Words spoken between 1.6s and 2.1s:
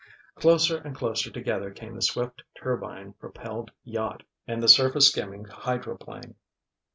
came the